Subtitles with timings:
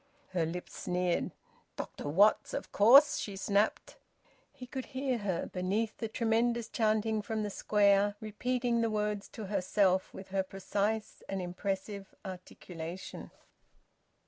[0.29, 1.29] Her lips sneered.
[1.75, 3.97] "Dr Watts, of course!" she snapped.
[4.51, 9.45] He could hear her, beneath the tremendous chanting from the Square, repeating the words to
[9.45, 13.29] herself with her precise and impressive articulation.